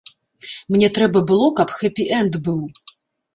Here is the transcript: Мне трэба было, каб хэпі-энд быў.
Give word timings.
Мне 0.75 0.87
трэба 0.95 1.21
было, 1.31 1.49
каб 1.59 1.75
хэпі-энд 1.81 2.41
быў. 2.49 2.59